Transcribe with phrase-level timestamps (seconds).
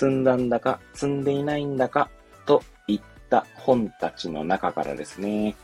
[0.00, 2.08] 積んだんだか積んでいないんだか
[2.46, 5.54] といった本たちの中からですね、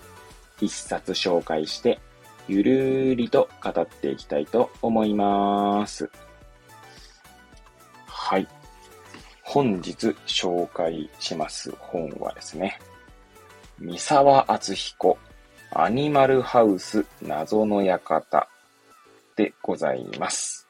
[0.61, 1.99] 一冊紹介して
[2.47, 6.11] ゆるーりと語っていきたいと思います。
[8.05, 8.47] はい。
[9.43, 12.79] 本日紹介します本はですね、
[13.79, 15.17] 三沢敦彦
[15.71, 18.49] アニマルハウス謎の館
[19.35, 20.69] でございます。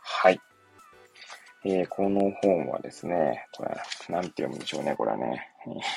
[0.00, 0.40] はい。
[1.64, 3.70] えー、この本はですね、これ、
[4.08, 5.46] なんて読むんでしょうね、これはね。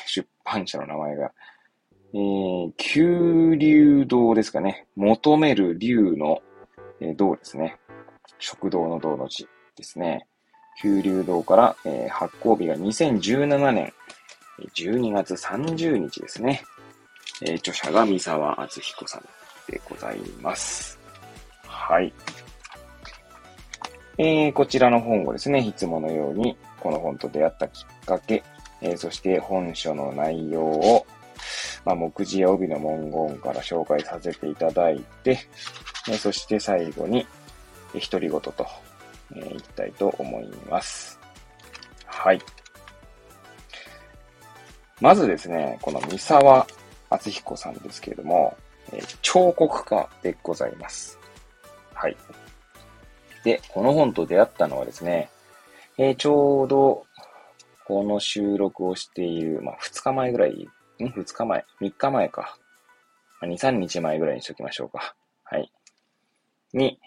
[0.05, 1.31] 出版社の名前が、
[2.13, 4.85] えー、九流堂ですかね。
[4.95, 6.41] 求める竜の、
[6.99, 7.77] えー、堂ですね。
[8.39, 9.47] 食堂の堂の字
[9.77, 10.27] ですね。
[10.81, 13.93] 九流堂から、えー、発行日が2017年
[14.75, 16.61] 12月30日ですね。
[17.41, 19.23] えー、著者が三沢敦彦さん
[19.71, 20.99] でございます。
[21.65, 22.13] はい。
[24.17, 28.43] えー、こちらの本をですね、いつものように、この本と出会ったきっかけ、
[28.81, 31.05] えー、そして本書の内容を
[31.85, 35.37] まあ、目次や帯の文言から紹介させていただいて、
[36.09, 37.27] えそして最後に
[37.93, 38.67] え、独り言と、
[39.35, 41.19] えー、いきたいと思います。
[42.05, 42.41] はい。
[45.01, 46.65] まずですね、この三沢
[47.09, 48.57] 敦彦さんですけれども、
[48.91, 51.19] え、彫刻家でございます。
[51.93, 52.17] はい。
[53.43, 55.29] で、この本と出会ったのはですね、
[55.97, 57.05] えー、ちょうど、
[57.85, 62.57] この収録をしている、まあ、2日前ぐらいん ?2 日前 ?3 日前か
[63.41, 63.47] ま。
[63.47, 65.15] 2、3日前ぐらいにしときましょうか。
[65.43, 65.71] はい。
[66.73, 66.99] に、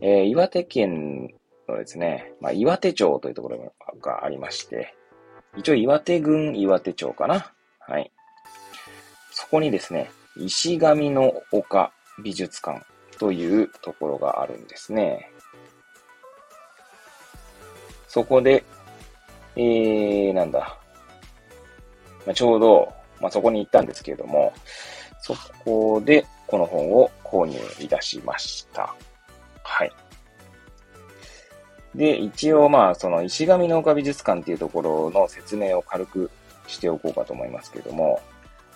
[0.00, 1.28] えー、岩手県
[1.68, 4.94] のですね、まあ、岩手町というところがありまして、
[5.56, 7.52] 一応岩手郡岩手町かな。
[7.80, 8.10] はい。
[9.30, 12.84] そこにですね、石神の丘美術館
[13.18, 15.30] というところがあるんですね。
[18.12, 18.62] そこで、
[19.56, 20.76] えー、なんだ。
[22.26, 22.92] まあ、ちょうど、
[23.22, 24.52] まあ、そこに行ったんですけれども、
[25.22, 25.34] そ
[25.64, 28.94] こでこの本を購入いたしました。
[29.62, 29.92] はい。
[31.94, 36.30] で、一応まあ、その石神の丘美術館っていうところの説明を軽く
[36.66, 38.20] しておこうかと思いますけれども、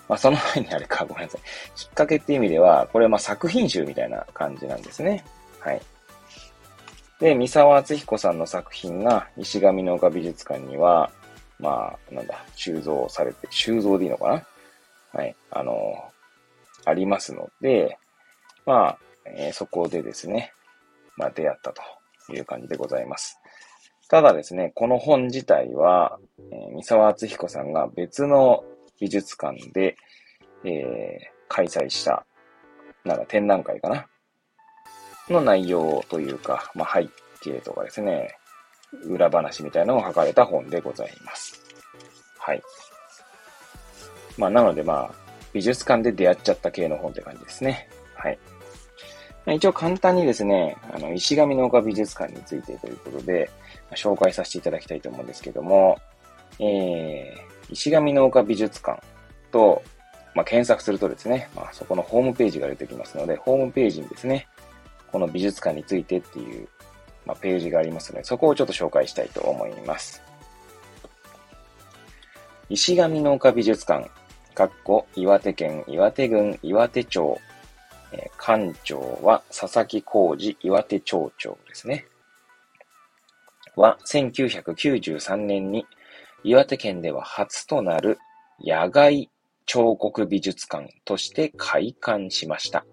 [0.09, 1.41] まあ、その前にあれか、ごめんなさい。
[1.75, 5.23] きっかけっていう意味では、これはまあ作品集みたいな感じなんですね。
[5.59, 5.81] はい。
[7.19, 11.11] で、三沢敦彦さんの作品が石神の丘美術館には、
[11.59, 15.19] まあ、なんだ、収蔵されて、収蔵でいいのかな？
[15.19, 15.73] はい、あの、
[16.85, 17.97] ありますので、
[18.65, 20.53] まあ、えー、そこでですね、
[21.15, 21.81] まあ、出会ったと
[22.33, 23.39] いう感じでございます。
[24.09, 26.19] ただですね、この本自体は、
[26.51, 28.63] えー、三沢敦彦さんが別の
[29.01, 29.97] 美術館で、
[30.63, 30.73] えー、
[31.47, 32.25] 開催した、
[33.03, 34.05] なんか展覧会かな？
[35.29, 37.09] の内容というか、まあ、背
[37.41, 38.37] 景とかですね、
[39.05, 41.61] 裏話みたいなのを書かれた本でございます。
[42.37, 42.61] はい。
[44.37, 47.89] まあ、なのでまあ、美術館で出会っちゃった系の本って感じですね。
[48.15, 48.39] はい。
[49.45, 53.49] ま、一応簡単にですね、あの、石神の丘美術館についてということで、
[53.89, 55.97] ま、紹介させていただきたいと思うんですけども、
[56.59, 59.01] えー、石神の丘美術館
[59.51, 59.81] と、
[60.35, 64.47] まあ、検索するとですね、まあ、そこのホームページが出てきますので、ホームページにですね、
[65.17, 66.67] この美術館についてっていう
[67.25, 70.23] まあ、ページがありますので、そこをちょっと紹介したいと思います。
[72.69, 74.09] 石神の丘美術館、
[74.53, 77.37] かっこ岩手県岩手郡岩手町、
[78.13, 82.05] えー、館長は佐々木浩二岩手町長ですね。
[83.75, 85.85] は、1993年に
[86.43, 88.19] 岩手県では初となる
[88.63, 89.29] 野外
[89.65, 92.85] 彫刻美術館として開館しました。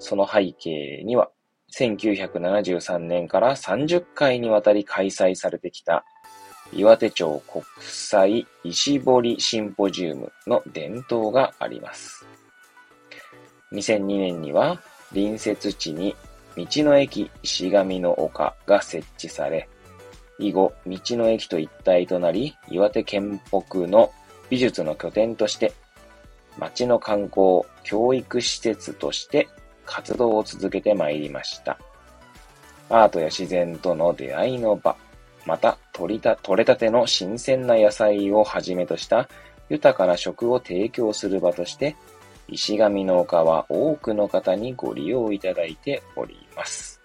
[0.00, 1.30] その背景には、
[1.78, 6.04] 1973年から30回にわたり開催されてきた
[6.72, 12.26] 岩手町国際石彫りシンポジウムの伝統があります。
[13.72, 14.80] 2002年には
[15.12, 16.16] 隣接地に
[16.56, 19.68] 道の駅石神の丘が設置され、
[20.38, 24.10] 以後、道の駅と一体となり、岩手県北の
[24.48, 25.72] 美術の拠点として、
[26.58, 29.48] 町の観光、教育施設として
[29.84, 31.78] 活動を続けてまいりました。
[32.88, 34.96] アートや自然との出会いの場、
[35.46, 39.28] また取りた、取れたての新鮮な野菜をはじめとした
[39.68, 41.96] 豊かな食を提供する場として、
[42.48, 47.00] 石神農家は多くの方にご利用いただいております。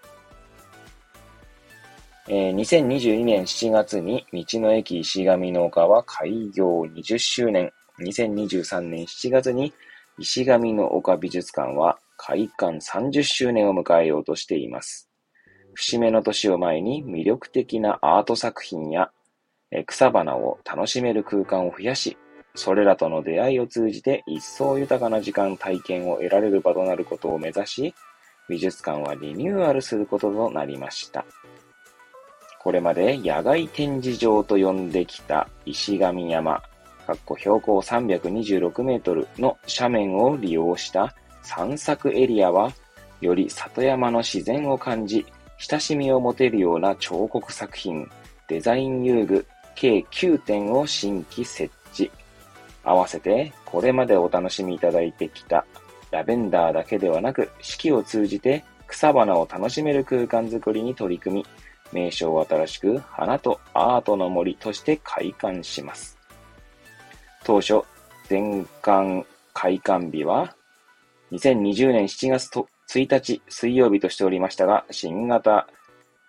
[2.28, 9.72] えー、2022年7月に道の駅石神農家は開業20周年、2023年7月に
[10.18, 15.08] 石神の丘美術館は開館30周年を迎えようとしています。
[15.74, 19.10] 節目の年を前に魅力的なアート作品や
[19.86, 22.16] 草花を楽しめる空間を増やし、
[22.54, 27.94] それらとの出会いを通じて一層豊かな時間体験を得られる場となることを目指し、
[28.48, 31.26] 美術館はリニューアルすることとなりました。
[32.62, 36.62] これまで野外展示場と呼んできた石神山、
[37.06, 41.14] かっこ標高326メートルの斜面を利用した
[41.46, 42.72] 散策エリアは、
[43.20, 45.24] より里山の自然を感じ、
[45.58, 48.10] 親しみを持てるような彫刻作品、
[48.48, 49.46] デザイン遊具、
[49.76, 52.10] 計9点を新規設置。
[52.82, 55.64] 合わせて、これまでお楽しみいただいてきた
[56.10, 61.46] ラベンダーだけではなく、四季を通じて草花を楽しめる空間づくりに取り組み、
[61.92, 66.18] 名称を新しく花とアートの森として開館します。
[67.44, 67.82] 当初、
[68.28, 70.56] 全館開館日は
[71.32, 75.66] 2020年7月と1日水曜日としておりましたが、新型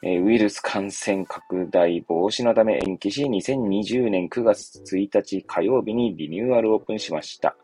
[0.04, 7.56] ウイルス感染拡大防止のため延期し、2020年9月1日火曜日にリニューアルオープンしました。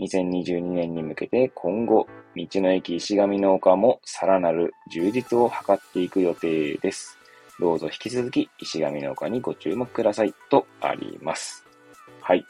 [0.00, 2.06] 2022年に向けて今後、
[2.36, 7.18] 道の駅石神農家もさらなる充実を図っていく予定です。
[7.60, 11.64] どうぞ引き続き石神農家にご注目くださいとあります。
[12.20, 12.44] はい。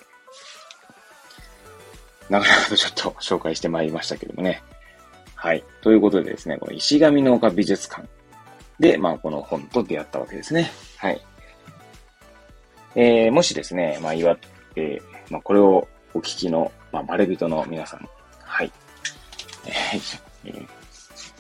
[2.31, 4.63] なかなかとちょっと紹介してまいりましたけどもね。
[5.35, 5.63] はい。
[5.83, 8.09] ということでですね、この石神農家美術館
[8.81, 10.71] で、まあ、この本と出会ったわけですね。
[10.97, 11.21] はい。
[12.95, 14.39] えー、もしですね、まあ、岩、
[14.77, 18.09] えー、まあ、これをお聞きの、まあ、バレ人の皆さん、
[18.41, 18.73] はい。
[19.67, 19.71] え、
[20.45, 20.67] え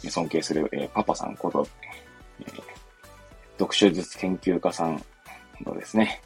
[0.02, 1.66] ー、尊敬する、えー、パパさんこと、
[2.40, 2.62] えー、
[3.58, 5.02] 読書術研究家さん
[5.64, 6.20] のですね、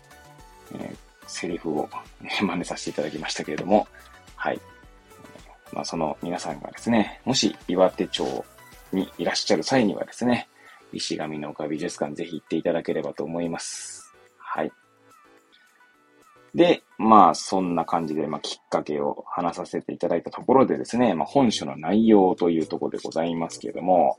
[0.75, 0.97] えー、
[1.27, 1.89] セリフを
[2.41, 3.87] 真似させていただきましたけれども、
[4.39, 4.61] はい。
[5.73, 8.45] まあ、その皆さんがですね、もし岩手町
[8.93, 10.49] にいらっしゃる際にはですね、
[10.93, 14.15] 石神の丘美術館ぜひ行っていただければと思います。
[14.39, 14.73] はい。
[16.55, 24.19] で、まあ、そんな感じで、まあ、きっかけを話させていただいたところでですね、まあ、本書の内容というところでございますけれども、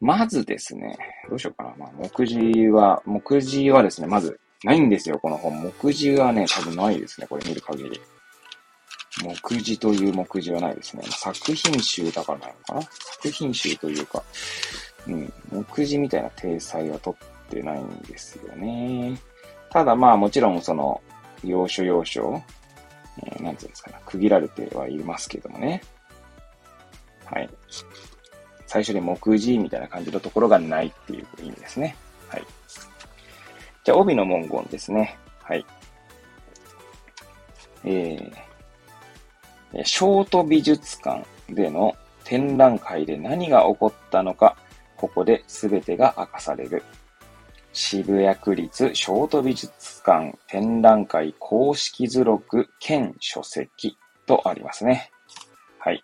[0.00, 0.96] まずですね、
[1.28, 1.74] どうしようかな。
[1.76, 5.60] まあ、目次は、目次はですね、まず、ないんですよ、この本。
[5.60, 8.00] 目次はね、多分ないですね、これ見る限り。
[9.22, 11.02] 目次という目次はないですね。
[11.08, 12.82] 作品集だからなのかな？
[12.82, 14.22] 作品集というか、
[15.06, 19.18] うん、目次みたいな体裁は取ってないんですよね。
[19.70, 21.00] ただまあもちろんその、
[21.44, 22.42] 要所要所、
[23.18, 25.82] えー、なんていうんですかね、区切られてはいますけどもね。
[27.24, 27.50] はい。
[28.66, 31.96] 最初に目次みたいな感じのところがないっていう意味ですね。
[32.28, 32.44] はい。
[33.84, 35.16] じゃあ、帯の文言ですね。
[35.42, 35.64] はい。
[37.84, 38.32] えー、
[39.84, 41.94] ショート美術館での
[42.24, 44.56] 展覧会で何が起こったのか、
[44.96, 46.82] ここで全てが明かされる。
[47.72, 55.10] 渋谷区立ショート美術館展覧会公式図録兼書籍とありますね。
[55.78, 56.02] はい。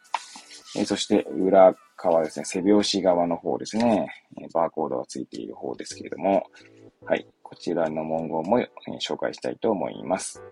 [0.77, 4.09] えそして裏側ですね、背拍子側の方ですね、
[4.53, 6.45] バーコードがついている方ですけれども、
[7.05, 7.27] はい。
[7.43, 10.43] こちらの文言も、え紹介したいと思います。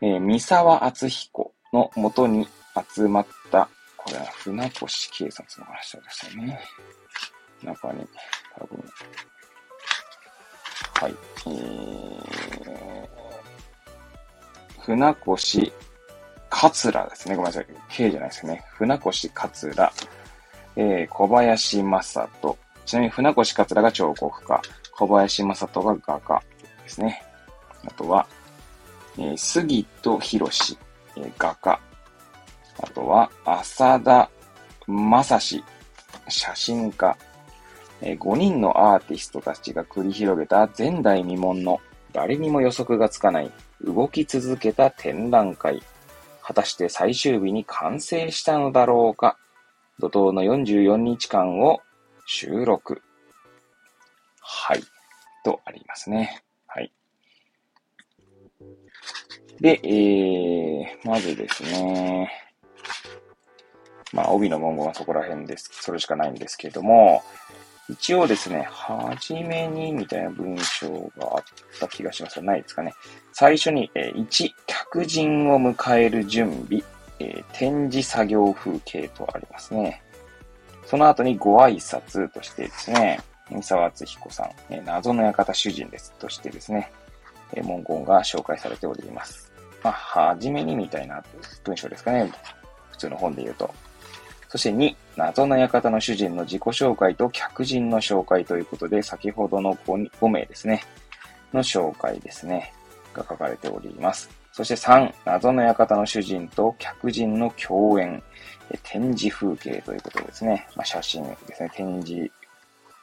[0.00, 2.46] えー、三沢敦彦のもとに
[2.94, 3.68] 集まった
[4.06, 6.60] これは船越警察の話ですよね。
[7.64, 8.06] 中に、
[8.56, 8.84] 多分、
[11.00, 11.14] はい、
[11.46, 13.08] えー、
[14.80, 15.72] 船越
[16.48, 17.34] 桂ですね。
[17.34, 17.66] ごめんなさい。
[17.88, 18.64] K じゃないですね。
[18.74, 19.92] 船越桂、
[20.76, 22.58] えー、小林正人。
[22.84, 24.62] ちなみに船越桂が彫刻家、
[24.92, 26.42] 小林正人が画家
[26.84, 27.24] ですね。
[27.84, 28.28] あとは、
[29.18, 30.78] えー、杉戸博士、
[31.16, 31.80] えー、画家。
[32.78, 34.30] あとは、浅田
[34.86, 35.64] 正史、
[36.28, 37.16] 写真家。
[38.02, 41.80] え5人のアーティストたちが繰り広げた前代未聞の
[42.12, 43.50] 誰にも予測がつかない
[43.82, 45.82] 動き続けた展覧会。
[46.42, 49.38] 果たして最終日に完成したのだろうか。
[49.98, 51.80] 怒涛の44日間を
[52.26, 53.02] 収録。
[54.40, 54.82] はい。
[55.44, 56.42] とありますね。
[56.66, 56.92] はい。
[59.60, 62.30] で、えー、まずですね。
[64.12, 65.70] まあ、帯の文言はそこら辺です。
[65.72, 67.22] それしかないんですけれども、
[67.88, 71.44] 一応ですね、はじめにみたいな文章があっ
[71.78, 72.92] た気がしますが、ないですかね。
[73.32, 76.82] 最初に、えー、1、客人を迎える準備、
[77.20, 80.02] えー、展示作業風景とありますね。
[80.84, 83.20] その後にご挨拶としてですね、
[83.50, 86.90] 三沢敦彦さん、えー、謎の館主人ですとしてですね、
[87.52, 89.52] え、文言が紹介されております。
[89.82, 91.22] まあ、はじめにみたいな
[91.64, 92.30] 文章ですかね。
[92.90, 93.72] 普通の本で言うと。
[94.48, 100.82] そして2、謎の館の主人の自己紹介と客人の紹介ということで、先ほどの 5, 5名ですね、
[101.52, 102.72] の紹介ですね、
[103.12, 104.30] が書かれております。
[104.52, 108.22] そして3、謎の館の主人と客人の共演、
[108.82, 110.66] 展示風景ということですね。
[110.74, 111.70] まあ、写真ですね。
[111.74, 112.30] 展示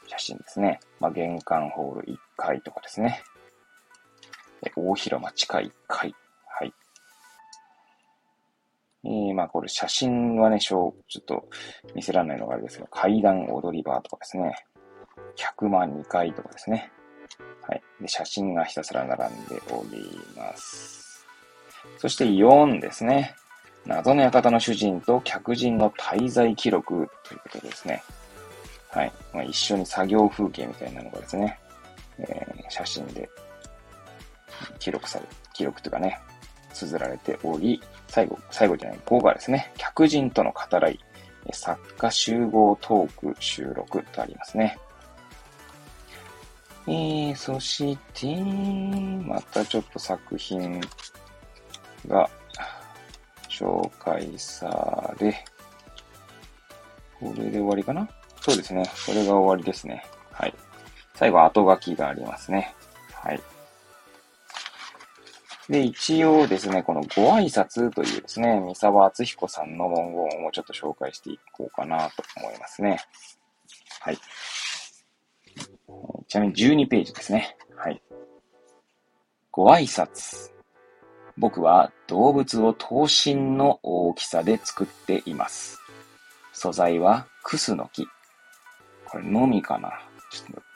[0.07, 0.79] 写真ですね。
[0.99, 3.23] まあ、玄関ホール1階とかですね。
[4.75, 6.15] 大広間地下1階
[9.05, 11.49] えー、まあこれ写真はね、ちょっと
[11.93, 14.55] 見せられないのがあれですけど、階段踊り場とかですね。
[15.35, 16.89] 100万2階とかですね。
[17.67, 17.81] はい。
[18.01, 21.25] で、写真がひたすら並んでおります。
[21.97, 23.35] そして4ですね。
[23.85, 28.01] 謎の館の主人と客人の滞在記録ということですね。
[28.89, 29.11] はい。
[29.33, 31.59] まあ、一緒に作業風景みたいなのがですね、
[32.19, 33.29] えー、写真で
[34.83, 36.19] 記録され、記録というかね、
[36.73, 40.99] 綴られており、最後、最後じゃない、5がですね、客人との語らい、
[41.53, 44.77] 作家集合トーク収録とありますね。
[46.85, 48.35] えー、そして、
[49.25, 50.81] またちょっと作品
[52.05, 52.29] が
[53.47, 55.45] 紹介され、
[57.21, 58.09] これで終わりかな？
[58.41, 58.83] そうですね。
[59.05, 60.05] これが終わりですね。
[60.33, 60.53] はい。
[61.15, 62.75] 最後、後書きがありますね。
[63.13, 63.41] はい。
[65.69, 72.99] で、一応ですね、このご挨拶というですね、三沢敦彦さんの文言をちょっと紹介していこうかなと思いますね。
[74.01, 74.17] はい。
[76.27, 77.55] ちなみに12ページですね。
[77.75, 78.01] はい。
[79.51, 80.51] ご挨拶。
[81.37, 85.79] 僕は動物を等身の大きさで作っています。
[86.51, 88.05] 素材はクスの木。
[89.05, 89.91] これのみかな
[90.31, 90.72] ちょっと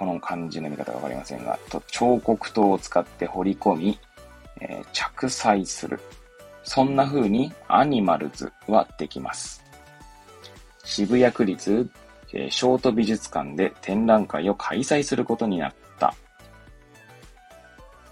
[0.00, 3.98] この漢字の見方がわかりませんが、と彫刻刀を使って彫り込み、
[4.58, 6.00] えー、着彩する。
[6.62, 9.62] そんな風にアニマルズはできます。
[10.84, 11.90] 渋谷区立、
[12.32, 16.14] えー、ショート美術館で展覧会を開催することになった。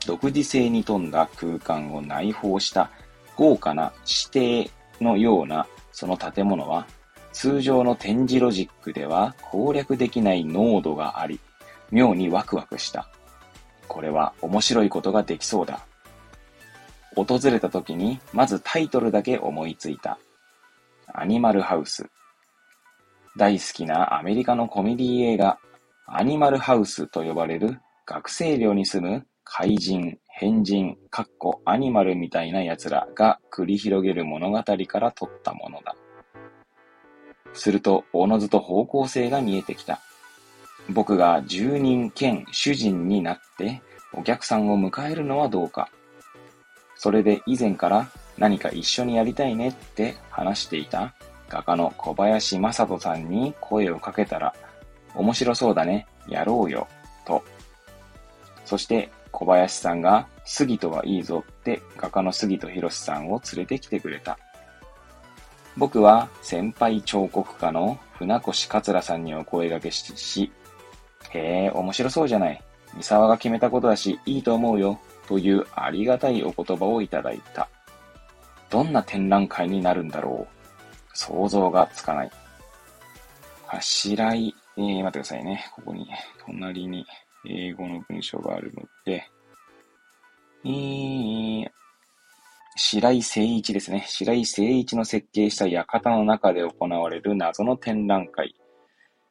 [0.07, 2.91] 独自性に富んだ空間を内包した
[3.35, 6.87] 豪華な指定のようなその建物は
[7.33, 11.41] 通常の展示ロジックでは攻略できない濃度があり、
[11.91, 13.09] 妙にワクワクした。
[13.87, 15.81] これは面白いことができそうだ。
[17.15, 20.19] 訪れた時に、まずタイトルだけ思いついた。
[21.13, 22.09] アニマルハウス。
[23.37, 25.59] 大好きなアメリカのコメディ映画、
[26.07, 35.97] アニマルハウスと呼ばれる学生寮に住む怪人、変人、かっこアニマルみたいな奴らが繰り広げる物語から取ったものだ。
[37.55, 40.01] すると、おのずと方向性が見えてきた。
[40.91, 45.91] 僕が住人兼主人になってお客さんを迎えるのはどうか。
[46.97, 51.15] それで以前から何か一緒にやりたいねって話していた
[51.49, 54.55] 画家の小林正人さんに声をかけたら、
[55.15, 56.89] 面白そうだね、やろうよ、
[57.27, 57.43] と。
[58.65, 64.39] そして小林さんが杉とはいいぞって画家の杉戸博さんを連れてきてくれた。
[65.77, 70.51] 僕は先輩彫刻家の船越桂さんにお声掛けし、
[71.31, 72.63] へえ、面白そうじゃない。
[72.95, 74.99] 三沢が決めたことだし、いいと思うよ。
[75.27, 77.69] というありがたいお言葉をいただいた。
[78.71, 80.59] どんな展覧会になるんだろう。
[81.13, 82.31] 想像がつかない。
[83.69, 85.67] あしらい、えー、待ってくださいね。
[85.75, 86.09] ここに、
[86.47, 87.05] 隣に
[87.47, 89.29] 英語の文章があるので、
[90.65, 91.71] えー、
[92.77, 94.05] 白井誠一ですね。
[94.07, 98.55] 白井誠一の設計した館の中で行われる謎の展覧会。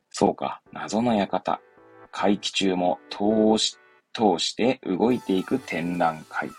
[0.09, 1.59] そうか、謎の館。
[2.17, 3.77] 会期中も通し、
[4.11, 6.49] 通して動いていく展覧会。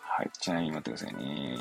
[0.00, 0.30] はい。
[0.40, 1.58] ちなみに待ってくださいね。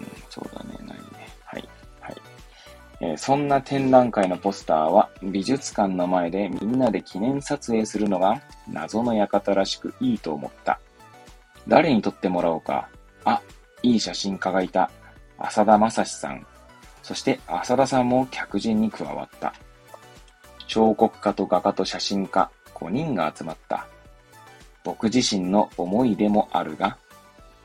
[0.00, 0.70] うん、そうだね。
[0.88, 1.04] ないね。
[1.44, 1.68] はい。
[2.00, 2.16] はい。
[3.00, 10.80] えー、そんな展覧会のポスターは美術館の前でみんなで記念撮影するのが謎の館らしくいいと思った。
[11.68, 12.88] 誰に撮ってもらおうか。
[13.24, 13.40] あ、
[13.84, 14.90] いい写真家がいた。
[15.38, 16.44] 浅田正史さん。
[17.08, 19.54] そして浅田さんも客人に加わった。
[20.66, 23.86] 彫刻家と画家と写真家5人が集まった。
[24.84, 26.98] 僕自身の思い出もあるが、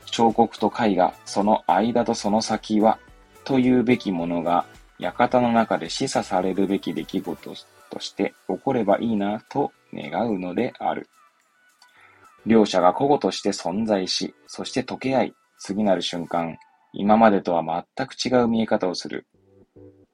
[0.06, 2.98] 彫刻と絵画、その間とその先は
[3.44, 4.64] というべきものが、
[4.98, 7.54] 館の中で示唆されるべき出来事
[7.90, 11.10] として起こればいいなと願うのである。
[12.46, 16.56] 両者が個々として存在し、そして溶け合い、次なる瞬間、
[16.96, 19.26] 今までとは全く違う見え方をする。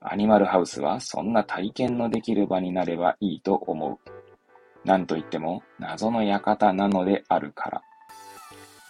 [0.00, 4.88] アニマルハウスはそんな体験のできる場になればいいと思う。
[4.88, 7.82] なんといっても謎の館なのであるから。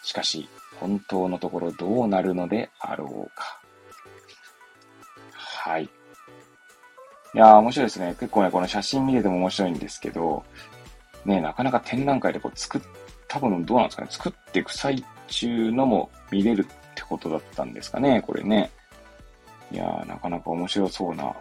[0.04, 3.60] しかし、本当のところどうなるのであろうか。
[5.32, 5.84] はい。
[5.84, 5.88] い
[7.34, 8.16] やー、面白いですね。
[8.18, 10.44] 結構ね、この写真見てても面白いんですけど、
[11.24, 12.80] ね、なかなか展覧会でこう作っ、
[13.28, 18.70] 多分どうなんですかね、作っていく最中のも見れるってことだったんですかね、これね。
[19.72, 21.34] いやー、なかなか面白そうな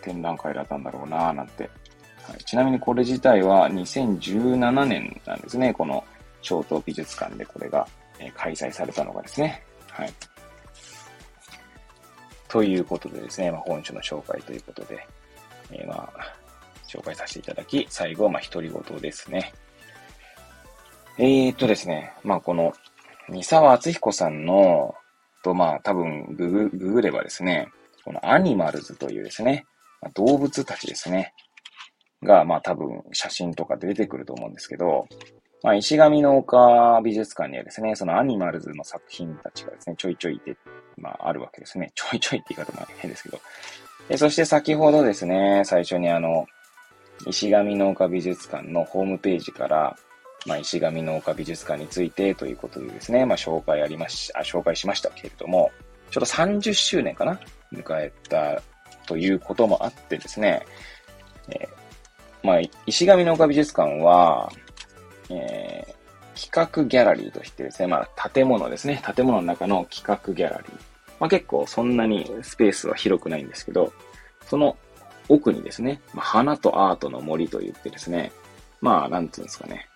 [0.00, 1.68] 展覧会だったんだろうなーなんて。
[2.22, 5.74] はい、ちなみにこれ自体は2017年なんですね。
[5.74, 6.04] この
[6.40, 7.86] 小東美術館でこれが、
[8.18, 9.62] えー、開催されたのがですね。
[9.90, 10.12] はい。
[12.48, 15.06] ということでですね、まあ、本書の紹介ということで、
[15.70, 16.42] えー、まあ、
[16.86, 19.52] 紹介させていただき、最後はまあ、独り言ですね。
[21.18, 22.72] えー、っとですね、まあ、この、
[23.28, 24.94] 三沢敦彦さんの、
[25.42, 27.68] と、まあ、多分ググ、ググればですね、
[28.04, 29.64] このアニマルズというですね、
[30.14, 31.32] 動物たちですね、
[32.22, 35.06] が、まあ多分写真とか出てくると思うんですけど、
[35.62, 40.56] まあ石上の丘美術館にはですね、そのアニマルズの作品たちがですね、ちょいちょいって、
[40.96, 41.92] まああるわけですね。
[41.94, 43.40] ちょいちょいって言い方も変ですけど。
[44.08, 46.46] でそして先ほどですね、最初にあの、
[47.26, 49.96] 石上の丘美術館のホームページから、
[50.46, 55.70] まあ、石上の丘美術館についてということでですね、まあ、紹介ありまし、あ、紹介しましたけれども、
[56.10, 57.38] ちょっと30周年かな
[57.72, 58.60] 迎えた
[59.06, 60.66] ということもあってですね、
[61.48, 64.50] えー、まあ、石上の丘美術館は、
[65.30, 70.80] えー、企画ギャラリーとしてですね、まあ、建物ですね、建物の中の企画ギャラリー。
[71.20, 73.92] まあ、結構そんなにスペースは広くないんですけど、
[74.46, 74.76] その
[75.28, 78.32] 奥にですね、まあ、花とアートの森と言ってですね、
[78.80, 79.86] まあ、なんつうんですかね、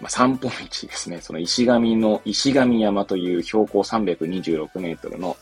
[0.00, 5.36] まあ、散歩道ですね、その石神の、石神山という標高326メートルの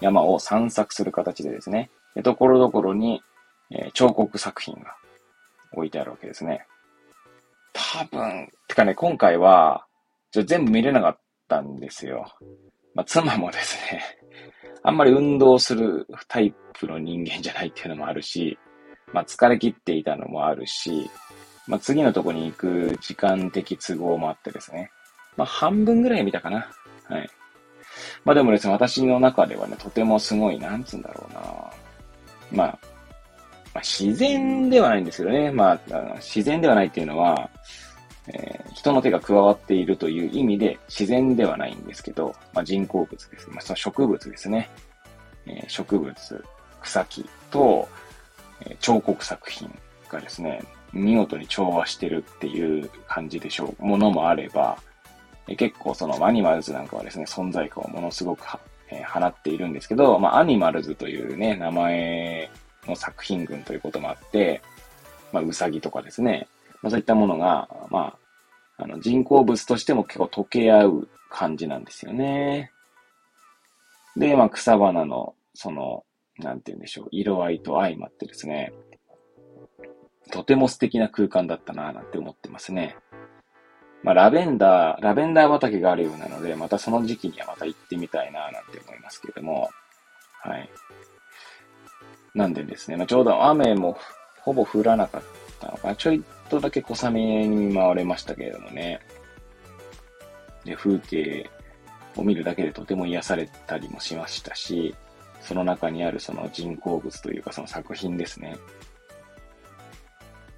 [0.00, 1.90] 山を散策する形でですね、
[2.22, 3.22] ところどころに、
[3.70, 4.96] えー、彫刻作品が
[5.72, 6.66] 置いてあるわけですね。
[7.72, 9.84] 多分、てかね、今回は、
[10.30, 12.26] ちょ全部見れなかったんですよ。
[12.94, 14.02] まあ、妻もですね、
[14.82, 18.58] あんまり運動するタイプの人間じゃないっていうのもあるし、
[19.12, 21.10] まあ、疲れ切っていたのもあるし、
[21.68, 24.90] まあ、次のとこに行く時間的都合もあってですね。
[25.36, 26.66] まあ、半分ぐらい見たかな。
[27.04, 27.30] はい。
[28.24, 31.40] まあでもですね、私の中ではね、とてもすごい、なんつうんだろうな。
[32.50, 32.78] まあ、
[33.74, 35.50] まあ、自然ではないんですけどね。
[35.50, 37.50] まあ、自然ではないっていうのは、
[38.28, 43.48] えー、人の手が加わっているという意味で自然ではないんですけど、まあ、人工物です。
[43.50, 44.70] まあ、その植物ですね。
[45.46, 46.44] えー、植物、
[46.80, 47.88] 草木と、
[48.62, 49.70] えー、彫刻作品
[50.10, 54.78] がですね、見事に調和してるっていう感じでしょう、ものもあれば、
[55.56, 58.44] 結構そのアニマルズなんかはですね、存在感をものすごく
[58.90, 62.50] えー、放っているんですけど、まあ、アニマルズというね、名前
[62.86, 64.62] の作品群ということもあって、
[65.32, 66.48] まあ、ウサギとかですね、
[66.82, 68.16] まあ、そういったものが、ま
[68.78, 72.70] あ、あの、人工物としても結構溶け合う感じなんですよね。
[74.16, 76.04] で、まあ、草花の、その、
[76.38, 78.72] なんて言うんでしょう、色合いと相まってですね、
[80.30, 82.96] とても素敵な空間だったなぁなんて思ってますね。
[84.02, 89.70] まあ、ラベンダー、ラベンダー畑があるようなので、またその時期にはまた行ってみたいなぁなんて思いますけども、
[90.40, 90.70] はい。
[92.34, 93.98] なんでですね、まあ、ちょうど雨も
[94.40, 95.22] ほぼ降らなかっ
[95.60, 95.96] たのかな。
[95.96, 99.00] ちょいとだけ小雨に見舞われましたけれどもね。
[100.64, 101.50] で、風景
[102.16, 104.94] を見るだけでとても癒されたりもしましたし、
[105.40, 108.56] その中にあるその人工物というかその作品ですね。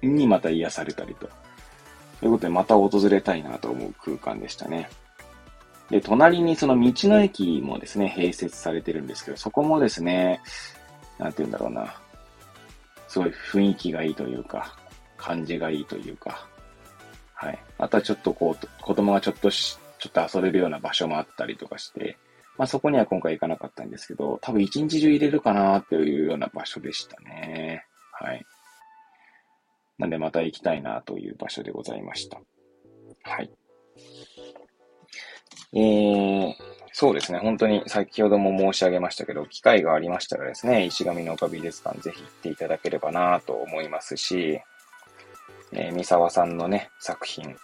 [0.01, 1.29] にまた癒されたりと。
[2.19, 4.89] ということで、また訪れたいなと思う空間でしたね。
[5.89, 10.41] で、隣にその道の駅もですね、併設されてるんですけど、そこもですね、
[11.17, 11.93] なんて言うんだろうな。
[13.07, 14.77] すごい雰囲気がいいというか、
[15.17, 16.47] 感じがいいというか、
[17.33, 17.59] はい。
[17.77, 22.17] あとはちょっとこう、子供がちょっとし、ちょっと遊べるような場所もあったりとかして、
[22.57, 27.85] まあそこには今回行かなかったんですけど、多分一日中入れるかなっていうような場所でしたね。
[28.11, 28.45] はい。
[30.01, 32.41] なんでまた行きたいなという場所でございました。
[33.21, 33.51] はい。
[35.73, 36.53] えー、
[36.91, 37.37] そうですね。
[37.37, 44.59] 本当に先ほども申し上げましたけど、機会がありましたらですね、石上の丘美術館ぜひ行っていただければなと思いますし、
[45.71, 47.55] えー、三沢さんのね、作品、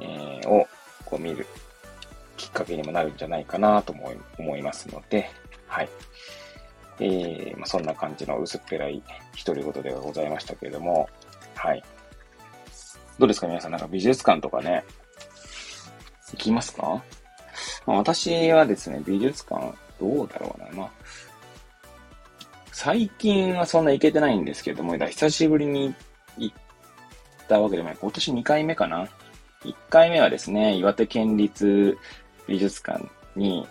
[0.00, 0.68] えー、を
[1.04, 1.48] こう見る
[2.36, 5.28] きっかけにもなるんじゃないかなと思い思いますので、
[5.66, 5.88] はい。
[7.00, 9.02] えー、まあ、そんな感じの薄っぺらい
[9.44, 11.08] 独り言ではございましたけれども、
[11.62, 11.84] はい。
[13.18, 14.82] どうですか皆さん、なんか美術館とかね、
[16.32, 17.04] 行きますか、
[17.84, 20.90] まあ、私はですね、美術館、どうだろうな、まあ、
[22.72, 25.94] 最近はそんな行けてないんですけども、久しぶりに
[26.38, 26.56] 行っ
[27.46, 27.98] たわけでもない。
[28.00, 29.06] 今年2回目かな
[29.62, 31.98] ?1 回目はですね、岩手県立
[32.48, 33.68] 美術館に、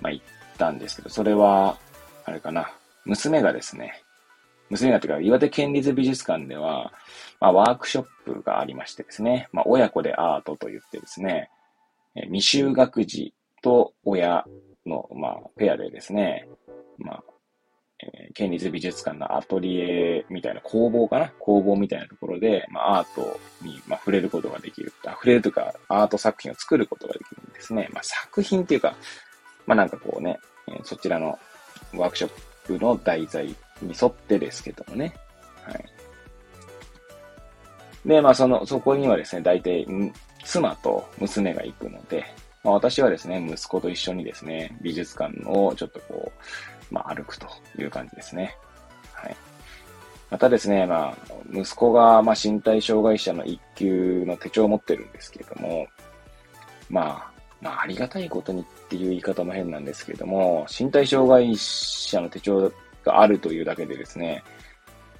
[0.00, 0.24] まあ、行っ
[0.58, 1.76] たんですけど、それは、
[2.24, 2.72] あれかな、
[3.04, 4.04] 娘がですね、
[4.70, 6.92] 娘がというか、岩手県立美術館では、
[7.40, 11.50] まあ、ワークショップがありましてですね、まあ、親子でアートと言ってですね、
[12.30, 14.44] 未就学児と親
[14.86, 16.48] の、まあ、ペアでですね、
[16.98, 17.24] まあ、
[17.98, 24.92] えー、県立美術館のアトリエみたいな工房かな工房みたいなところで、まあ、アートに、まあ、触れることができる。
[25.02, 27.88] 触れるというか、アート作品を作ることができるんですね。
[27.92, 28.96] まあ、作品っていうか、
[29.66, 31.38] まあ、なんかこうね、えー、そちらの
[31.94, 32.30] ワークショッ
[32.64, 35.14] プの題材に沿ってですけどもね。
[35.62, 35.84] はい。
[38.06, 39.86] で、まあ、その、そこにはですね、大体、
[40.44, 42.24] 妻と娘が行くので、
[42.62, 46.32] まあ、私はですね、息子と一緒にですね、美術館をちょっとこ
[46.90, 48.56] う、まあ、歩くという感じですね。
[49.12, 49.36] はい。
[50.30, 51.16] またですね、まあ、
[51.52, 55.86] 息子が、まあ、身体障害者の一級の手帳を持ってるんですけれども、
[56.88, 62.72] まあ、まあ、ありがたいことにっていう言い方も変なんですけれども、身体障害者の手帳
[63.06, 64.42] があるというだけでですね、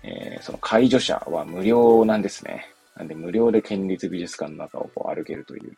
[0.03, 2.67] えー、その介助者は無料なんですね。
[2.97, 5.77] なんで無料で県立美術館の中をこう歩けるという、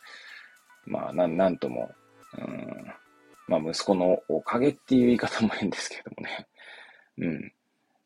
[0.87, 1.91] まあ、なん、なんとも、
[2.39, 2.87] うん、
[3.47, 6.47] まあ、息子のおかげっていう言い方も変ですけどもね。
[7.19, 7.53] うん。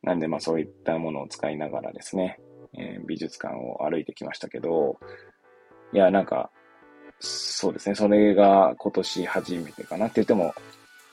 [0.02, 2.38] なんで、まあ、そういったものを使いながらですね、
[2.76, 4.98] えー、美術館を歩いてきましたけど、
[5.92, 6.50] いや、なんか、
[7.20, 7.94] そうですね。
[7.94, 10.54] それが今年初めてかなって言っても、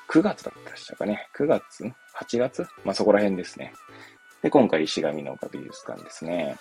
[0.10, 1.28] 9月だったでしたかね。
[1.38, 1.84] 9月
[2.20, 2.68] ?8 月？
[2.84, 3.74] まあ、そこら辺ですね。
[4.42, 6.58] で、今回石上の丘美術館ですね。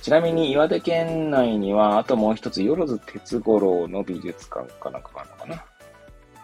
[0.00, 5.64] ちなみに岩手県内には、あともう一つ、よろず鉄五郎の美術館かなんかがあるのかな。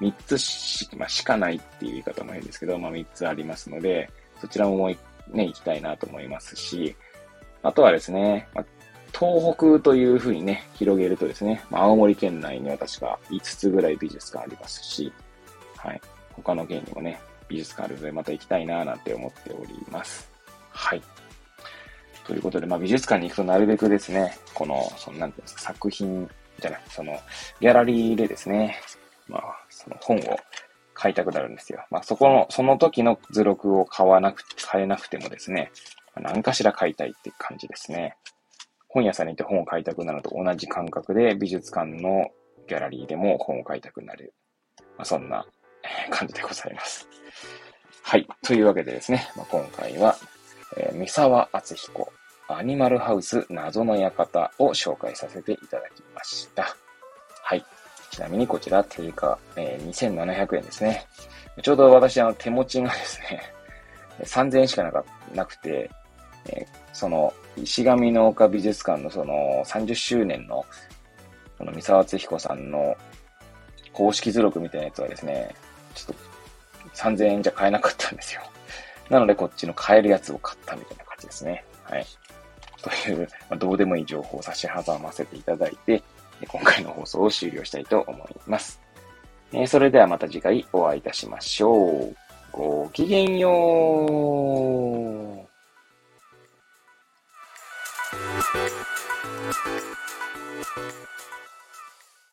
[0.00, 4.10] 三つし,、まあ、しかないっていう言い方も変ですけど、まあ三つありますので、
[4.40, 6.96] そちらももうね、行きたいなと思いますし、
[7.62, 8.64] あとはですね、まあ、
[9.18, 15.12] 東北というふうにね、広げるとですね、まあ、青森県内には確か5つぐらい美術館ありますし、
[15.76, 16.00] はい。
[16.37, 20.31] 他の県にもね、美術館あるのでまた行きたいななんて思っております。
[20.70, 21.03] はい。
[22.27, 27.18] ということで、まあ、美術館に行くとなるべくですね、この、その、なんていうんですか、作品じゃない、その、
[27.61, 28.81] ギャラリーでですね、
[29.29, 30.38] まあ、その本を
[30.92, 31.85] 買いたくなるんですよ。
[31.90, 35.70] まあ、そこの、その時の図録を買わなくて、買えなくてもですね、
[36.16, 38.16] 何かしら買いたいって感じですね。
[38.88, 42.31] 本屋さんに行って本を買いたくなると同じ感覚で美術館の
[42.66, 44.35] ギャラリーでも本を買いたくなる。
[44.96, 45.46] まあ、そんな
[46.11, 47.09] 感じでございます。
[48.03, 48.29] はい。
[48.42, 50.16] というわけでですね、まあ、今回は、
[50.77, 52.12] えー、三沢敦彦、
[52.49, 56.77] アニマルハウス謎の館を紹介させていただきました。
[57.42, 57.64] はい。
[58.11, 61.07] ちなみにこちら定価、えー、2700円ですね。
[61.62, 63.42] ちょうど私、あの、手持ちがですね、
[64.22, 65.90] 3000円しかなかなくて、
[66.46, 70.64] えー、その、石上の丘美術館のその30周年の、
[71.59, 72.96] その三沢敦彦さんの
[73.92, 75.55] 公式図録みたいなやつはですね、
[75.96, 76.26] ちょっと
[76.94, 78.42] 3000円じゃ買えなかったんですよ。
[79.11, 81.64] なので、こっちの買えるやつを買ったみたいな感じですね。
[81.85, 82.06] はい。
[82.82, 86.02] という、まあ、どうでもいい情報を差し挟ませていただいて、
[86.48, 88.80] 今回の放送を終了したいと思います。
[89.52, 92.16] えー、それではまた次回お会いいたしましょう。
[92.52, 93.50] ごきげんよ
[95.42, 95.46] う。